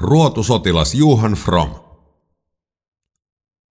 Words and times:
Ruotusotilas 0.00 0.94
Johan 0.94 1.32
From. 1.32 1.70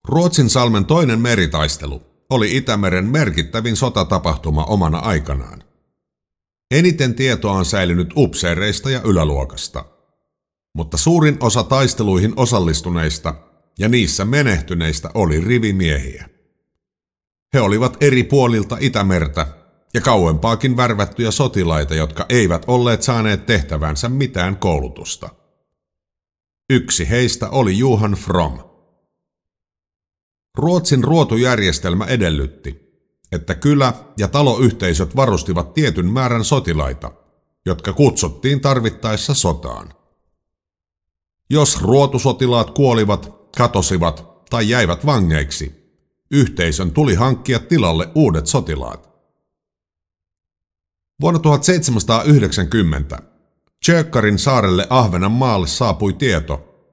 Ruotsin 0.08 0.50
salmen 0.50 0.86
toinen 0.86 1.20
meritaistelu 1.20 2.02
oli 2.30 2.58
Itämeren 2.58 3.06
merkittävin 3.06 3.76
sotatapahtuma 3.76 4.64
omana 4.64 4.98
aikanaan. 4.98 5.64
Eniten 6.72 7.16
tietoa 7.16 7.52
on 7.52 7.66
säilynyt 7.66 8.14
upseereista 8.18 8.90
ja 8.90 9.02
yläluokasta, 9.02 9.86
mutta 10.74 10.98
suurin 10.98 11.38
osa 11.40 11.64
taisteluihin 11.64 12.34
osallistuneista 12.36 13.36
ja 13.80 13.90
niissä 13.90 14.26
menehtyneistä 14.26 15.10
oli 15.14 15.40
rivimiehiä. 15.40 16.30
He 17.54 17.62
olivat 17.62 17.98
eri 18.04 18.24
puolilta 18.24 18.78
Itämertä 18.80 19.48
ja 19.94 20.02
kauempaakin 20.02 20.78
värvättyjä 20.78 21.32
sotilaita, 21.32 21.96
jotka 21.96 22.26
eivät 22.30 22.64
olleet 22.68 23.04
saaneet 23.04 23.46
tehtävänsä 23.46 24.10
mitään 24.10 24.58
koulutusta. 24.58 25.37
Yksi 26.70 27.10
heistä 27.10 27.50
oli 27.50 27.78
Johan 27.78 28.12
From. 28.12 28.60
Ruotsin 30.58 31.04
ruotujärjestelmä 31.04 32.06
edellytti, 32.06 33.02
että 33.32 33.56
kylä- 33.56 33.94
ja 34.18 34.28
taloyhteisöt 34.28 35.16
varustivat 35.16 35.74
tietyn 35.74 36.06
määrän 36.06 36.46
sotilaita, 36.46 37.12
jotka 37.66 37.94
kutsuttiin 37.94 38.62
tarvittaessa 38.62 39.34
sotaan. 39.34 39.94
Jos 41.50 41.82
ruotusotilaat 41.82 42.72
kuolivat, 42.72 43.50
katosivat 43.58 44.46
tai 44.50 44.70
jäivät 44.70 45.06
vangeiksi, 45.06 45.94
yhteisön 46.32 46.92
tuli 46.92 47.16
hankkia 47.16 47.60
tilalle 47.60 48.10
uudet 48.16 48.48
sotilaat. 48.48 49.10
Vuonna 51.22 51.40
1790 51.40 53.27
Tjökkarin 53.88 54.40
saarelle 54.40 54.88
Ahvenanmaalle 54.90 55.68
saapui 55.68 56.14
tieto, 56.14 56.86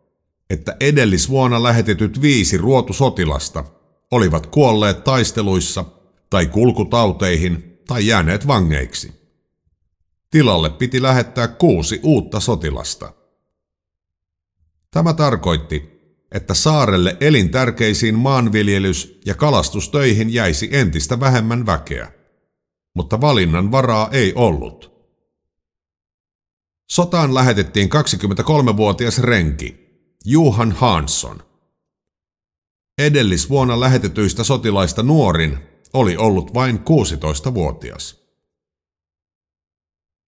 että 0.50 0.76
edellisvuonna 0.80 1.62
lähetetyt 1.62 2.20
viisi 2.20 2.56
ruotusotilasta 2.56 3.64
olivat 4.10 4.46
kuolleet 4.46 5.04
taisteluissa 5.04 5.84
tai 6.30 6.46
kulkutauteihin 6.46 7.78
tai 7.86 8.06
jääneet 8.06 8.46
vangeiksi. 8.46 9.12
Tilalle 10.30 10.70
piti 10.70 11.02
lähettää 11.02 11.48
kuusi 11.48 12.00
uutta 12.02 12.40
sotilasta. 12.40 13.12
Tämä 14.90 15.12
tarkoitti, 15.12 15.82
että 16.32 16.54
saarelle 16.54 17.16
elintärkeisiin 17.20 18.14
maanviljelys- 18.14 19.20
ja 19.26 19.34
kalastustöihin 19.34 20.34
jäisi 20.34 20.68
entistä 20.72 21.20
vähemmän 21.20 21.66
väkeä. 21.66 22.12
Mutta 22.94 23.20
valinnan 23.20 23.72
varaa 23.72 24.08
ei 24.12 24.32
ollut– 24.34 24.93
Sotaan 26.90 27.34
lähetettiin 27.34 27.88
23-vuotias 27.88 29.18
renki, 29.18 29.84
Johan 30.24 30.72
Hansson. 30.72 31.42
Edellisvuonna 32.98 33.80
lähetetyistä 33.80 34.44
sotilaista 34.44 35.02
nuorin 35.02 35.58
oli 35.92 36.16
ollut 36.16 36.54
vain 36.54 36.78
16-vuotias. 36.78 38.24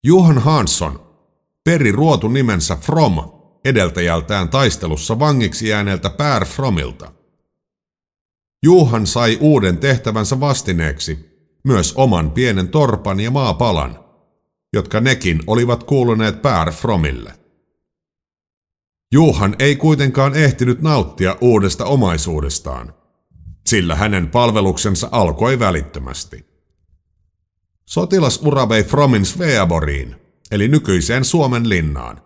Johan 0.04 0.38
Hansson 0.38 1.16
peri 1.64 1.92
ruotu 1.92 2.28
nimensä 2.28 2.76
From 2.76 3.14
edeltäjältään 3.64 4.48
taistelussa 4.48 5.18
vangiksi 5.18 5.68
jääneeltä 5.68 6.10
Pär 6.10 6.44
Fromilta. 6.44 7.12
Juhan 8.62 9.06
sai 9.06 9.38
uuden 9.40 9.78
tehtävänsä 9.78 10.40
vastineeksi 10.40 11.18
myös 11.64 11.92
oman 11.96 12.30
pienen 12.30 12.68
torpan 12.68 13.20
ja 13.20 13.30
maapalan– 13.30 13.98
jotka 14.72 15.00
nekin 15.00 15.42
olivat 15.46 15.84
kuuluneet 15.84 16.42
Pär 16.42 16.72
Fromille. 16.72 17.34
Juhan 19.12 19.56
ei 19.58 19.76
kuitenkaan 19.76 20.34
ehtinyt 20.34 20.82
nauttia 20.82 21.36
uudesta 21.40 21.84
omaisuudestaan, 21.84 22.94
sillä 23.66 23.94
hänen 23.94 24.28
palveluksensa 24.28 25.08
alkoi 25.12 25.58
välittömästi. 25.58 26.46
Sotilasura 27.84 28.68
vei 28.68 28.84
Fromin 28.84 29.26
Sveaboriin, 29.26 30.16
eli 30.50 30.68
nykyiseen 30.68 31.24
Suomen 31.24 31.68
linnaan, 31.68 32.22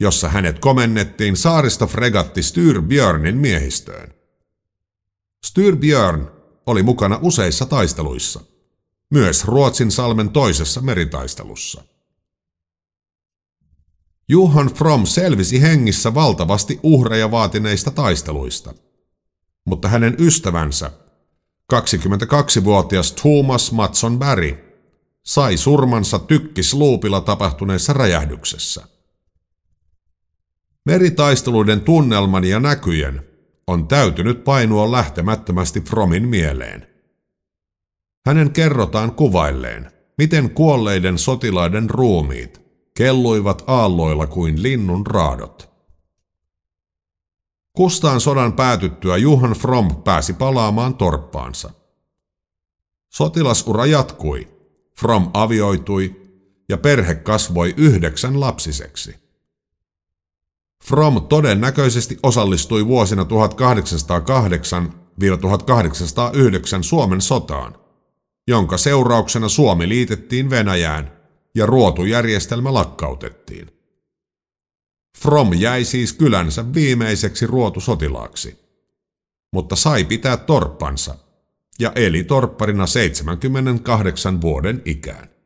jossa 0.00 0.28
hänet 0.28 0.58
komennettiin 0.58 1.36
saaristofregatti 1.36 2.42
Styrbjörnin 2.42 3.36
miehistöön. 3.36 4.14
Styrbjörn 5.46 6.30
oli 6.66 6.82
mukana 6.82 7.18
useissa 7.22 7.66
taisteluissa– 7.66 8.40
myös 9.10 9.44
Ruotsin 9.44 9.90
salmen 9.90 10.30
toisessa 10.30 10.80
meritaistelussa. 10.80 11.84
Johan 14.28 14.66
From 14.66 15.06
selvisi 15.06 15.62
hengissä 15.62 16.14
valtavasti 16.14 16.80
uhreja 16.82 17.30
vaatineista 17.30 17.90
taisteluista, 17.90 18.74
mutta 19.64 19.88
hänen 19.88 20.16
ystävänsä, 20.18 20.90
22-vuotias 21.72 23.12
Thomas 23.12 23.72
Matson 23.72 24.18
Barry, 24.18 24.68
sai 25.22 25.56
surmansa 25.56 26.18
tykkisluupilla 26.18 27.20
tapahtuneessa 27.20 27.92
räjähdyksessä. 27.92 28.88
Meritaisteluiden 30.84 31.80
tunnelman 31.80 32.44
ja 32.44 32.60
näkyjen 32.60 33.22
on 33.66 33.88
täytynyt 33.88 34.44
painua 34.44 34.92
lähtemättömästi 34.92 35.80
Fromin 35.80 36.28
mieleen. 36.28 36.87
Hänen 38.28 38.52
kerrotaan 38.52 39.14
kuvailleen, 39.14 39.90
miten 40.18 40.50
kuolleiden 40.50 41.18
sotilaiden 41.18 41.90
ruumiit 41.90 42.60
kelluivat 42.94 43.64
aalloilla 43.66 44.26
kuin 44.26 44.62
linnun 44.62 45.06
raadot. 45.06 45.70
Kustaan 47.72 48.20
sodan 48.20 48.52
päätyttyä 48.52 49.16
Johan 49.16 49.52
From 49.52 50.02
pääsi 50.02 50.32
palaamaan 50.32 50.94
torppaansa. 50.94 51.70
Sotilasura 53.08 53.86
jatkui, 53.86 54.48
From 55.00 55.30
avioitui 55.34 56.16
ja 56.68 56.78
perhe 56.78 57.14
kasvoi 57.14 57.74
yhdeksän 57.76 58.40
lapsiseksi. 58.40 59.14
From 60.84 61.22
todennäköisesti 61.28 62.18
osallistui 62.22 62.86
vuosina 62.86 63.22
1808-1809 63.22 63.26
Suomen 66.82 67.20
sotaan– 67.20 67.74
jonka 68.48 68.76
seurauksena 68.76 69.48
Suomi 69.48 69.88
liitettiin 69.88 70.50
Venäjään 70.50 71.12
ja 71.54 71.66
ruotujärjestelmä 71.66 72.74
lakkautettiin. 72.74 73.70
From 75.18 75.54
jäi 75.54 75.84
siis 75.84 76.12
kylänsä 76.12 76.74
viimeiseksi 76.74 77.46
ruotusotilaaksi, 77.46 78.58
mutta 79.52 79.76
sai 79.76 80.04
pitää 80.04 80.36
torppansa 80.36 81.14
ja 81.78 81.92
eli 81.94 82.24
torpparina 82.24 82.86
78 82.86 84.40
vuoden 84.40 84.82
ikään. 84.84 85.37